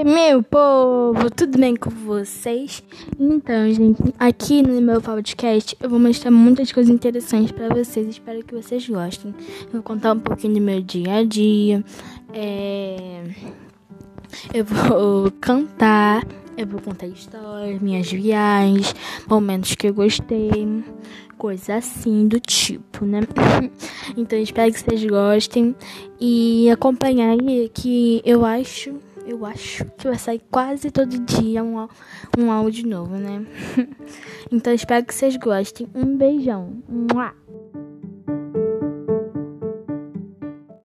[0.00, 2.82] Oi, meu povo, tudo bem com vocês?
[3.18, 8.08] Então, gente, aqui no meu podcast eu vou mostrar muitas coisas interessantes para vocês.
[8.08, 9.34] Espero que vocês gostem.
[9.66, 11.84] Eu vou contar um pouquinho do meu dia a dia.
[12.32, 13.24] É...
[14.54, 16.26] Eu vou cantar.
[16.56, 18.94] Eu vou contar histórias, minhas viagens,
[19.28, 20.82] momentos que eu gostei,
[21.36, 23.20] coisas assim do tipo, né?
[24.16, 25.76] Então espero que vocês gostem
[26.18, 31.88] e acompanhar aí que eu acho eu acho que vai sair quase todo dia um,
[32.38, 33.44] um áudio novo, né?
[34.50, 35.88] então espero que vocês gostem.
[35.94, 36.82] Um beijão.
[36.88, 37.34] Mua!